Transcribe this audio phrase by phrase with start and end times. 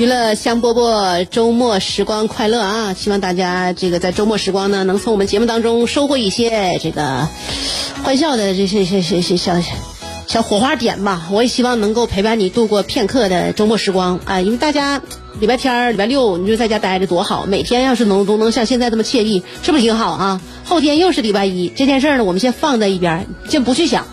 [0.00, 2.94] 娱乐香饽饽，周末时光快乐啊！
[2.94, 7.28] 希望大家这个在周末时光呢，能从我们节目当中收获一些这个
[8.02, 9.60] 欢笑的这些些些些小
[10.26, 11.28] 小火花点吧。
[11.30, 14.40] 我也希望能够陪伴你度过片刻的周末时光啊！
[14.40, 15.02] 因为大家
[15.38, 20.40] 礼拜天、礼拜六你就在家待着多好，每天要是能都能像现在这么惬意，是不是挺好啊？
[20.64, 24.06] 后天又是礼拜一，这件事呢，我们先放在一边，先不去想。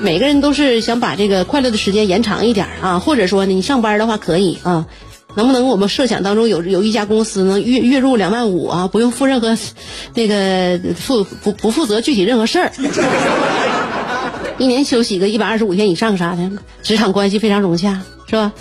[0.00, 4.86] 每个人都是想把这个快乐的时间延长一点啊，或者说呢，你上班的话可以啊，
[5.34, 9.56] 能不能我们设想当中有有一家公司能月月入两万五啊，不用负任何
[10.14, 12.72] 那个负不不负责具体任何事儿，
[14.56, 16.50] 一年休息个一百二十五天以上啥的，
[16.82, 18.52] 职场关系非常融洽，是吧？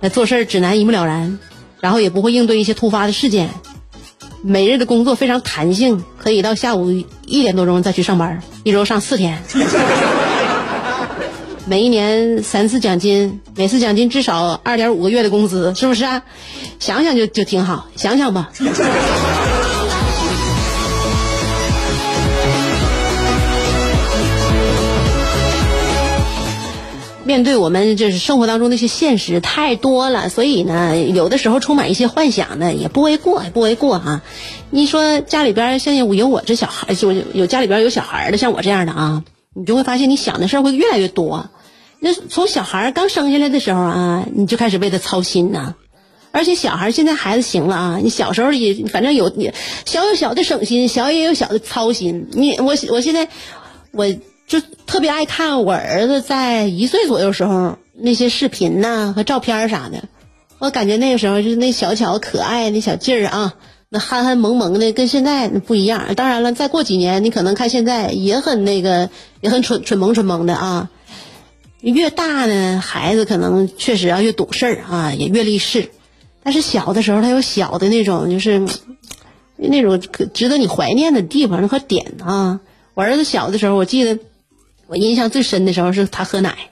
[0.00, 1.38] 那做事指南一目了然，
[1.80, 3.50] 然后也不会应对一些突发的事件，
[4.42, 9.42] 每日的工作非常弹性，可以到下午一点多钟再去上班，一周上四天。
[11.68, 16.22] 每一年三次奖金，每次奖金至少二点五个月的工资，是不是啊？
[16.78, 18.52] 想想就就挺好，想想吧。
[27.24, 34.22] 面对我们就是生活当中那些现实太多了，所以呢，有的时候充满一些幻想呢，也不为过，也不为过啊。
[34.70, 41.48] 你说家里边像有我这小孩，就有家里边有小孩的，像我这样的啊，你就会发现你想的事儿会越来越多。
[42.00, 45.74] 那从小孩刚生下来的时候啊，你就开始为他操心呐。
[46.32, 52.28] 而且小孩现在孩子行了啊，你小时候也反正有也小有小的省心，小也有小的操心。
[52.32, 53.28] 你我我现在
[53.92, 54.06] 我。
[54.48, 60.04] 就特别爱看我儿子在一岁左右时候那些视频呐和照片啥的，
[60.60, 63.54] 我感觉那个时候就是那小巧可爱那小劲儿啊，
[63.88, 66.14] 那憨憨萌萌的跟现在不一样。
[66.14, 70.90] 当然了，再过几年你可能看现在也很那个，也很蠢蠢萌蠢萌的啊。
[71.80, 75.90] 越大呢，孩子可能确实啊越懂事儿啊，也越立事。
[76.42, 78.66] 但是小的时候他有小的那种就是
[79.56, 80.00] 那种
[80.32, 82.60] 值得你怀念的地方和点啊。
[82.94, 84.18] 我儿子小的时候，我记得。
[84.88, 86.70] 我印象最深的时候是他喝奶，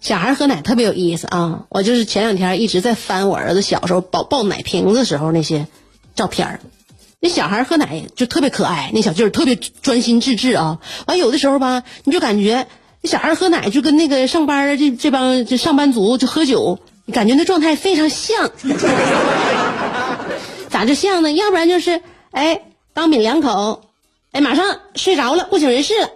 [0.00, 1.66] 小孩喝奶特别有意思啊！
[1.68, 5.68] 我就是前两天一直在翻我儿子小时候抱抱奶瓶子时候那些
[6.16, 6.60] 照片儿。
[7.20, 10.80] 那小孩喝奶就特别可爱，那小劲儿特别专心致志啊。
[11.06, 12.66] 完有的时候吧，你就感觉
[13.04, 16.78] 小孩喝奶就跟那个上班这这帮这上班族就喝酒，
[17.12, 18.50] 感觉那状态非常像。
[20.70, 21.32] 咋就像呢？
[21.32, 22.00] 要不然就是
[22.30, 22.62] 哎，
[22.94, 23.82] 刚抿两口，
[24.32, 26.08] 哎，马上睡着了，不省人事了。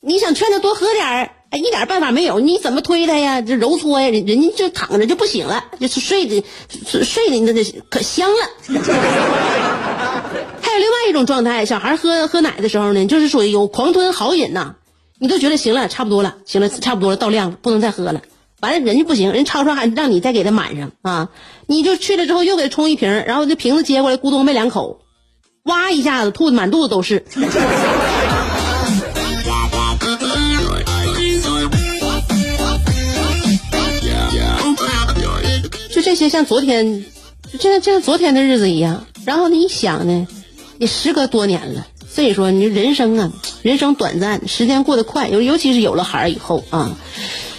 [0.00, 2.40] 你想劝他多喝点儿，哎，一点办法没有。
[2.40, 3.42] 你怎么推他呀？
[3.42, 6.42] 这揉搓呀，人人家就躺着就不醒了，就是睡的，
[7.04, 8.36] 睡的那那可香了。
[10.62, 14.76] 还有另外一种状态，小孩喝喝奶的时候呢，就是属于有狂吞豪饮呐。
[15.18, 18.20] 你都觉得行了，差不多了，行了，差不多了，到量了，不能再喝了。
[18.60, 21.30] 完了，人家不行，人超超还让你再给他满上啊。
[21.66, 25.00] 你就去了之后又给他冲一瓶，然后这瓶子接过来，咕咚没两口，
[25.64, 27.24] 哇一下子吐的满肚子都是。
[35.90, 37.06] 就这些像昨天，
[37.58, 39.06] 就像就像昨天的日子一样。
[39.24, 40.28] 然后呢，一想呢，
[40.78, 41.86] 也时隔多年了。
[42.16, 43.30] 所以说，你人生啊，
[43.60, 46.96] 人生短暂，时间过得快，尤尤其是有了孩儿以后啊，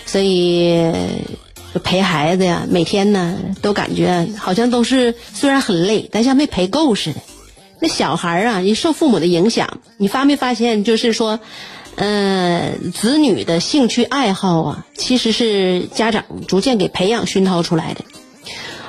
[0.07, 0.91] 所以
[1.83, 7.19] 陪孩子呀，每天呢都感觉好像都是虽然很累，但像没陪够似的。
[7.79, 10.83] 那小孩啊，一受父母的影响，你发没发现？
[10.83, 11.39] 就是说，
[11.93, 18.03] 嗯，子女的兴趣爱好啊，其实是家长逐渐给培养熏陶出来的。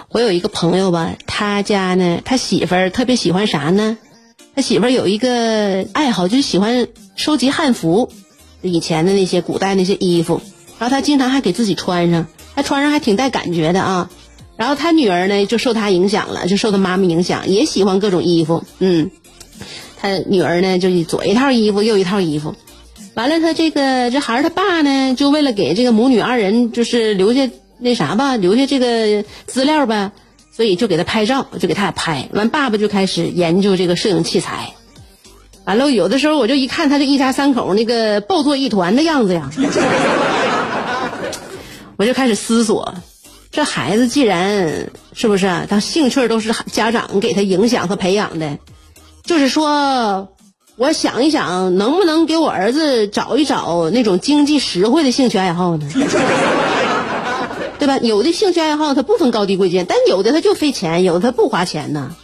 [0.09, 3.99] 我有一个朋友吧，他家呢，他媳妇儿特别喜欢啥呢？
[4.59, 8.11] 他媳妇儿有一个爱好，就是喜欢收集汉服，
[8.61, 10.41] 以前的那些古代那些衣服，
[10.81, 12.27] 然后他经常还给自己穿上，
[12.57, 14.11] 他穿上还挺带感觉的啊。
[14.57, 19.13] 然后他女儿呢，就受他影响了，就受他妈妈影响，也喜欢各种衣服，嗯。
[19.97, 22.57] 他女儿呢就左一套衣服右一套衣服，
[23.15, 30.11] 完了他这个这孩儿他爸呢就为了给这个母女二人就是留下那啥吧，留下这个资料吧，
[30.59, 32.29] 所以就给他拍照，就给他俩拍。
[32.33, 34.75] 完爸爸就开始研究这个摄影器材。
[35.65, 39.49] 完了，有的时候我就一看他这一家三口那个抱作一团的样子呀，
[41.97, 42.93] 我就开始思索，
[43.53, 48.59] 这孩子既然是不是，他兴趣都是家长给他影响和培养的，
[49.23, 50.27] 就是说，
[50.75, 55.89] 我想一想，能不能给我儿子找一找那种经济实惠的兴趣爱好呢？
[57.97, 62.15] 有的兴趣爱好它不分高低贵贱，但有的他就费钱，有的他不花钱呢。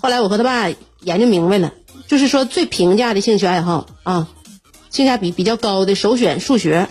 [0.00, 0.68] 后来我和他爸
[1.02, 1.72] 研究明白了。
[2.08, 4.26] 就是说，最平价的兴趣爱好啊，
[4.90, 6.88] 性价比比较高的首选数学。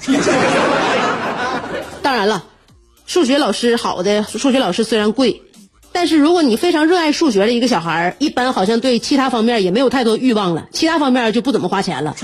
[2.02, 2.46] 当然了，
[3.06, 5.42] 数学老师好的数学老师虽然贵，
[5.92, 12.16] 但是如果你非常热爱数学的一个小孩，一般好像对其他方面也没有太多欲望了，其他方面就不怎么花钱了。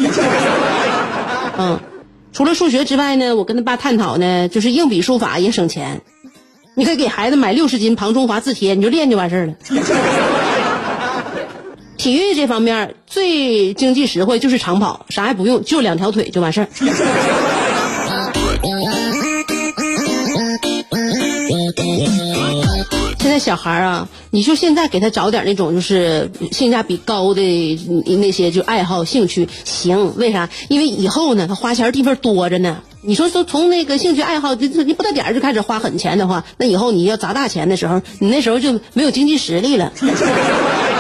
[1.58, 1.78] 嗯，
[2.36, 6.02] 除了数学之外呢，我跟他爸探讨呢，就是硬笔书法也省钱，
[6.76, 9.54] 你可以给孩子买六十斤庞中华字帖，你就练就完事儿了。
[11.96, 16.68] 体育这方面最经济实惠就是长跑，啥也不用，就两条腿就完事儿。
[23.20, 27.80] 现在小孩啊，你说现在给他找点那种就是性价比高的
[28.18, 30.14] 那些就爱好兴趣行？
[30.18, 30.50] 为啥？
[30.68, 32.82] 因为以后呢，他花钱地方多着呢。
[33.02, 39.94] 你说说从那个兴趣爱好，你你不到点就开始花狠钱的话，那以后你要砸大钱的时候，你那时候就没有经济实力了。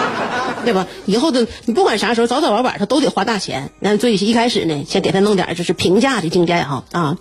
[0.66, 0.88] 对吧？
[1.06, 3.72] 以后的你不管啥时候早早晚晚他都得花大钱。
[3.80, 7.18] 那所以一开始呢，先给他弄点就是平价的经济爱好啊。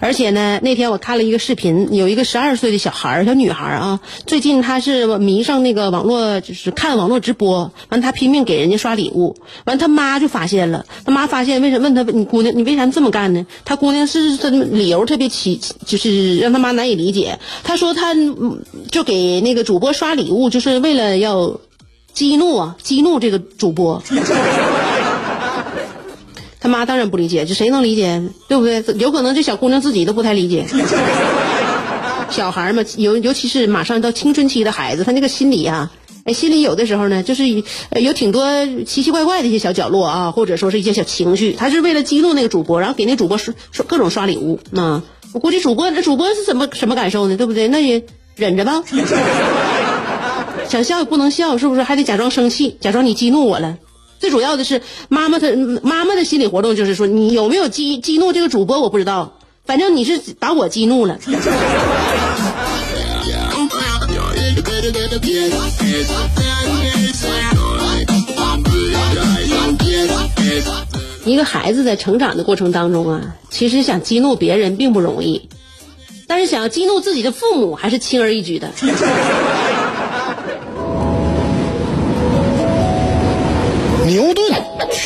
[0.00, 7.72] 而且呢，那天我看了一个视频，有一个十二岁的小孩小女孩啊，最近她是迷上那个网络，就是看网络直播。
[7.88, 9.36] 完，她拼命给人家刷礼物。
[9.64, 13.46] 完，他妈就发现了，他妈发现为什么问他你姑娘你为啥这么干呢？
[13.64, 17.38] 他姑娘是他理由特别奇，就是让他妈难以理解。
[17.62, 18.14] 他说他
[18.90, 21.60] 就给那个主播刷礼物，就是为了要。
[22.12, 22.76] 激怒啊！
[22.82, 24.02] 激怒这个主播，
[26.60, 28.22] 他妈当然不理解，这谁能理解？
[28.48, 28.84] 对不对？
[28.98, 30.66] 有可能这小姑娘自己都不太理解。
[32.30, 35.90] 小孩嘛，尤尤其是马上到青春期的孩子，他那个心理啊，
[36.24, 38.46] 哎，心里有的时候呢，就是有挺多
[38.86, 41.52] 奇奇怪怪的一些小角落啊，或者说是一些小情绪。
[41.52, 44.60] 他是为了激怒那个主播，然后给那主播刷刷各种刷礼物。
[44.70, 47.36] 那我估计主播那主播是怎么什么感受呢？
[47.36, 47.68] 对不对？
[47.68, 48.02] 那也
[48.36, 48.82] 忍着吧。
[50.72, 51.82] 想笑也不能笑，是不是？
[51.82, 53.76] 还得假装生气，假装你激怒我了。
[54.18, 54.80] 最主要的是，
[55.10, 55.48] 妈妈她
[55.82, 59.34] 妈妈的心理活动就是说，你有没有激激怒这个主播，我不知道。
[59.66, 61.18] 反正你是把我激怒了。
[71.26, 75.50] 一个孩子在成长的过程当中啊，其实想激怒别人并不容易，
[76.26, 78.70] 但是想要激怒自己的父母还是轻而易举的。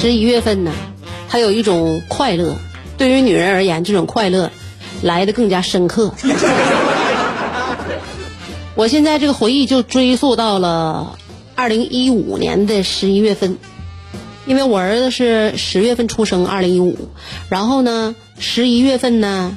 [0.00, 0.72] 十一月份呢，
[1.28, 2.56] 还有一种快乐，
[2.96, 4.50] 对于女人而言，这种快乐
[5.02, 6.14] 来的更加深刻。
[8.74, 11.18] 我现在这个回忆就追溯到了
[11.54, 13.58] 二零一五年的十一月份，
[14.46, 17.10] 因为我儿子是十月份出生，二零一五，
[17.50, 19.54] 然后呢，十一月份呢，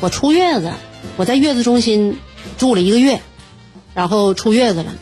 [0.00, 0.72] 我出月子，
[1.18, 2.16] 我在月子中心
[2.56, 3.20] 住了一个月，
[3.92, 4.94] 然后出月子了，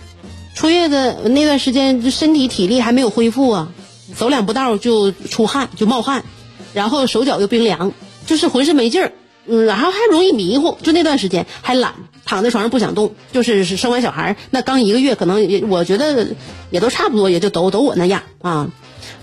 [0.56, 3.68] 出月子那段时间身体体力还没有恢复啊。
[4.14, 6.24] 走两步道就出汗，就冒汗，
[6.72, 7.92] 然后手脚又冰凉，
[8.26, 9.12] 就是浑身没劲儿。
[9.44, 13.14] 嗯，然后还容易迷糊，就那段时间还懒，躺在床上不想动。
[13.32, 16.28] 就是生完小孩那刚一个月，可能也我觉得
[16.70, 18.70] 也都差不多，也就都都我那样啊，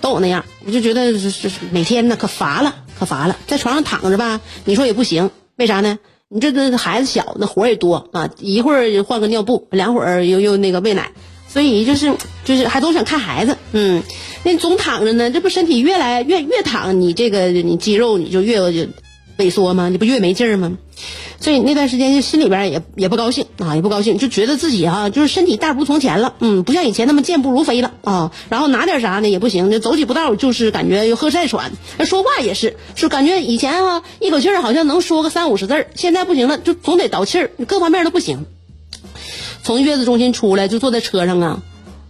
[0.02, 0.44] 都我那样。
[0.66, 6.00] 我就觉得是是每天呢可乏了，可乏了，在床上躺着吧，你说也不行，为啥呢？
[6.28, 11.14] 你这这孩子小，那活也多啊，一会儿换个尿布，两会儿又又那个喂奶，
[11.52, 12.14] 所以就是
[12.46, 14.04] 就是还都想看孩子，嗯，
[14.44, 18.62] 那总躺着呢，这不身体越来越越躺，你这个你肌肉你就越
[19.40, 19.90] 萎缩吗？
[19.90, 20.78] 你不越没劲儿吗？
[21.40, 28.34] 所以那段时间就心里边也也不高兴啊，也不高兴，就觉得自己啊，就是身体大不如从前了，嗯，不像以前那么健步如飞了啊。
[28.50, 31.72] 然后拿点啥呢也不行，就走几步道就是感觉又喝晒喘。
[32.04, 38.46] 说话也是，就感觉以前啊一口气儿好像能说个三五十字儿，现在不行了，就总得倒气儿，各方面都不行。
[39.70, 41.62] 从月子中心出来就坐在车上啊，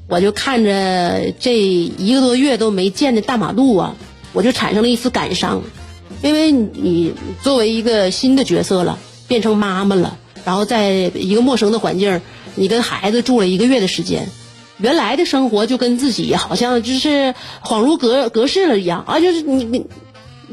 [0.07, 3.95] 我就看着这一个多月都没见的大马路啊，
[4.31, 5.61] 我就产生了一丝感伤。
[6.21, 7.13] 因为你
[7.43, 8.97] 作为一个新的角色了，
[9.27, 12.21] 变成妈妈了，然后在一个陌生的环境，
[12.55, 14.29] 你跟孩子住了一个月的时间，
[14.77, 19.19] 原来的生活就跟自己好像就是恍如隔隔世了一样啊！
[19.19, 19.85] 就是你你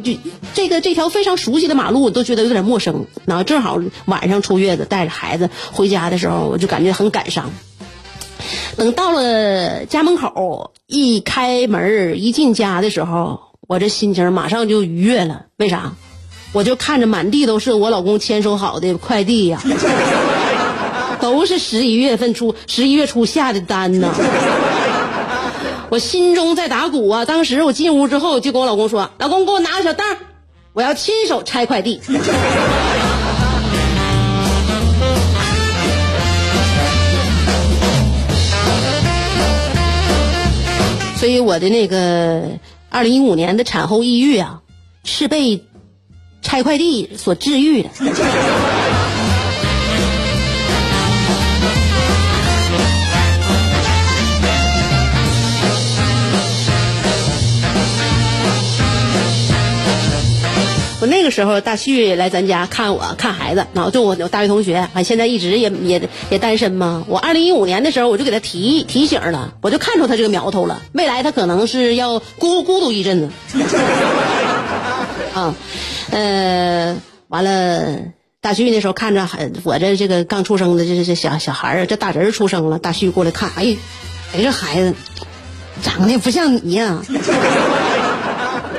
[0.03, 0.13] 就
[0.55, 3.07] 这个这条非常熟悉的马路，我都觉得有点陌生。
[3.25, 7.51] 然后正好晚上出月子，带着孩子回家的时候，我就感觉很感伤。
[8.77, 13.41] 等到了家门口，一开门一进家的时候。
[13.69, 15.95] 我这心情马上就愉悦了，为啥？
[16.53, 19.61] 我就看着满地都是我老公签收好的快递呀，
[21.21, 24.15] 都是十一月份初、十一月初下的单呢。
[25.89, 27.25] 我心中在打鼓啊！
[27.25, 30.05] 当时我进屋之后，就跟我老公说：“老公，给我拿个小袋
[30.73, 32.01] 我要亲手拆快递。”
[41.17, 42.59] 所以我的那个。
[42.89, 44.63] 二零一五年的产后抑郁啊，
[45.05, 45.63] 是被
[46.41, 47.91] 拆快递所治愈的。
[61.07, 67.05] 那个时候，大旭来咱家看我看孩子，然后就我我大学同学，啊，现在一直也也也单身嘛。
[67.09, 73.31] 我二零一五年的时候，我就给他提提醒了，我就看出他这个苗头了，未来他可能是要孤孤独一阵子。
[75.35, 75.55] 啊，
[76.11, 76.97] 呃，
[77.29, 77.99] 完了，
[78.41, 79.29] 大旭那时候看着
[79.65, 83.77] 我这这个刚出生的这这小小孩儿，这大侄儿出生了，大旭过来看，哎，
[84.35, 84.95] 哎这孩子
[85.83, 87.03] 长得不像你呀。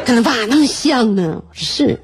[0.05, 1.43] 跟他爸那么像呢？
[1.51, 1.99] 是，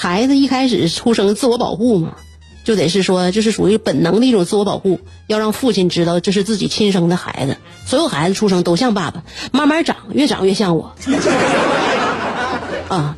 [0.00, 2.14] 孩子一开始出生自我保护嘛，
[2.62, 7.56] 就得是说，这是属于本能的一种自我保护，要让父亲知道这是自己亲生的孩子。
[7.84, 10.94] 所有孩子出生都像爸爸，慢慢长，越长越像我。
[12.88, 13.16] 啊，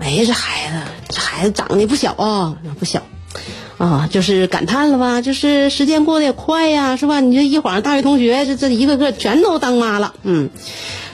[0.00, 3.02] 哎呀，这孩子，这孩子长得不小啊，不小。
[3.82, 5.20] 啊，就是感叹了吧？
[5.20, 7.18] 就是时间过得也快呀，是吧？
[7.18, 10.50] 你这一晃，大学同学这这一个个全都当妈了，嗯，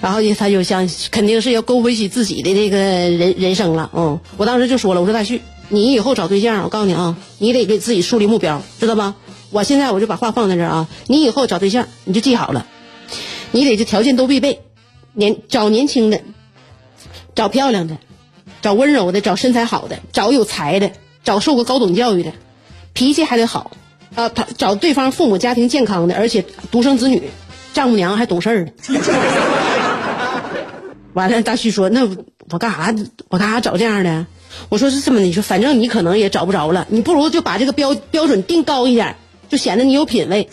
[0.02, 9.14] 然后他就想，肯定是要勾回起自己的这个人人生了，嗯，我当时就说了，我说大旭，你以后找对象，我告诉你啊，你得给自己树立目标，知道吧？
[9.48, 12.66] 我现在我就把话放在这儿啊，你以后找对象，你就记好了，
[13.50, 14.60] 你得这条件都必备，
[15.14, 16.20] 年找年轻的，
[17.34, 17.96] 找漂亮的，
[18.60, 20.90] 找温柔的，找身材好的，找有才的，
[21.25, 22.34] 找受过高等教育的。
[22.99, 23.71] 脾气还得好，
[24.17, 27.23] 啊，他找对方父母家庭健康的，而且独生子女，
[27.73, 28.69] 丈母娘还懂事儿。
[31.14, 32.00] 完了，大旭说：“那
[32.50, 32.93] 我干啥？
[33.28, 34.26] 我干啥找这样的？”
[34.69, 39.14] 我说：“是这么的，你说反正你可能也找不着了，你不如就把这个标标准定高一点，
[39.49, 40.49] 就显得你有品位。”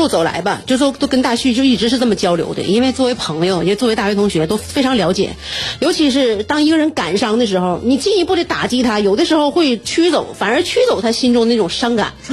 [0.00, 5.36] 路走来吧，就说都跟大旭就一直是这么交流的，因为作为朋友，也作为大学同学，都非常了解。
[5.78, 12.14] 尤其是当一个人感伤的时候，你进一步的打击他，有的时候会驱走，反而驱走他心中那种伤感。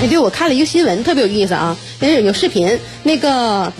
[0.00, 3.72] 哎，对，我看了一个新闻，特别有意思啊，是有视频，那个。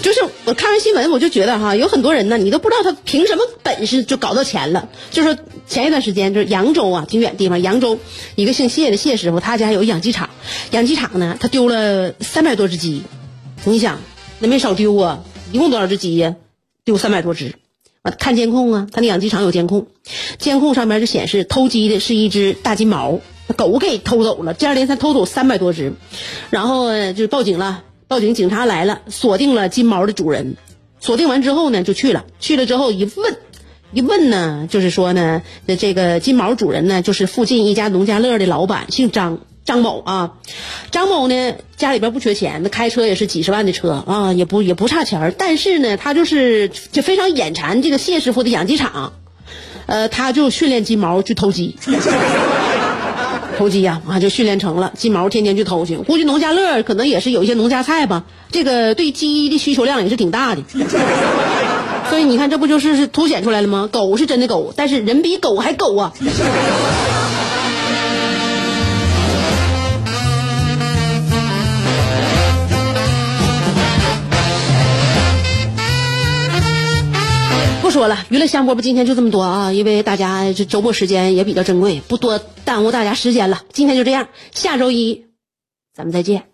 [0.00, 4.88] 就是我看完新闻，我就觉得哈，有很多人呢，你都不知道他凭什么本事就搞到钱了。
[5.10, 5.36] 就是
[5.68, 7.98] 前一段时间，就是扬州啊，挺远地方，扬州
[8.34, 10.30] 一个姓谢的谢师傅，他家有养鸡场，
[10.70, 13.02] 养鸡场呢，他丢了三百多只鸡，
[13.64, 14.00] 你想
[14.38, 15.22] 那没少丢啊，
[15.52, 16.36] 一共多少只鸡呀？
[16.84, 17.54] 丢三百多只，
[18.02, 19.86] 完看监控啊，他那养鸡场有监控，
[20.38, 23.20] 监控上面就显示偷鸡的是一只大金毛，
[23.56, 25.92] 狗给偷走了，接二连三偷走三百多只，
[26.48, 27.84] 然后就报警了。
[28.06, 30.56] 报警，警察来了，锁定了金毛的主人。
[30.98, 32.24] 锁定完之后呢，就去了。
[32.40, 33.36] 去了之后一问，
[33.90, 35.42] 一问呢，就是说呢，
[35.78, 40.34] 这个金毛主人呢，就是附近一家农家乐的老板，姓张，张某啊。
[40.90, 49.14] 张某呢，家里边不缺钱，那开车也是几十万的车啊，也不也不差钱但是呢，他就是就非常眼馋这个谢师傅的养鸡场，
[49.86, 51.76] 呃，他就训练金毛去偷鸡。
[53.56, 54.92] 偷鸡呀，啊，就训练成了。
[54.96, 58.24] 金毛天天去偷去，估计农家乐可能也是有一些农家菜吧。
[58.52, 60.62] 这个对鸡的需求量也是挺大的。
[62.08, 63.88] 所以你看，这不就是凸显出来了吗？
[63.92, 66.12] 狗是真的狗，但是人比狗还狗啊。
[77.82, 83.62] 不说了，娱乐香饽饽今天就这么多啊，因为大家这周末时间也比较珍贵，不多耽误大家时间了。
[83.72, 85.26] 今天就这样，下周一
[85.94, 86.44] 咱们再见。